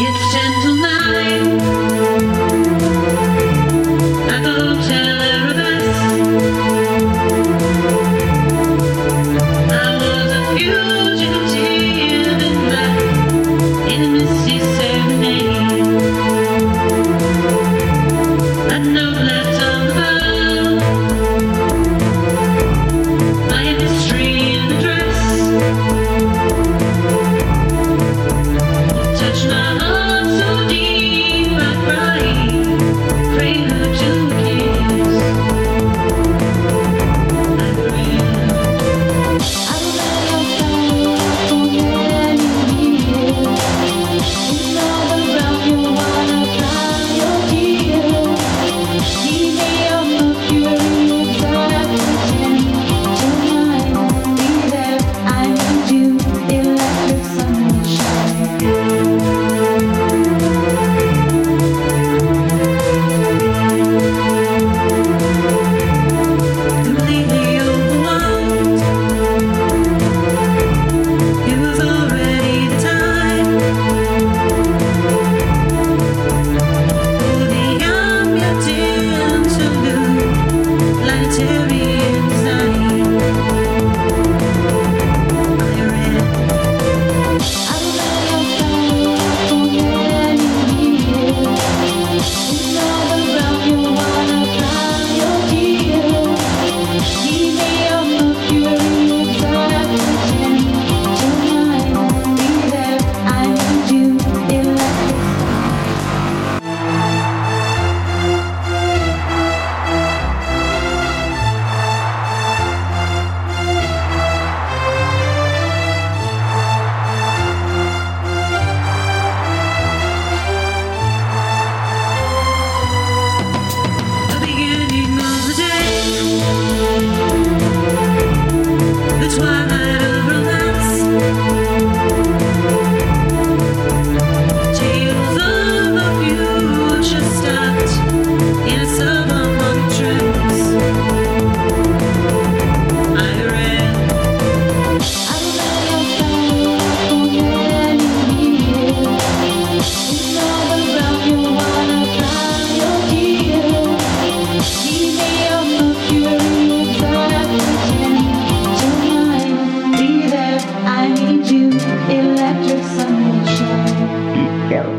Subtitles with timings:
[0.00, 2.97] It's gentle night.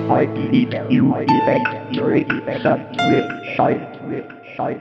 [0.10, 0.34] Electric
[3.56, 4.80] sunshine.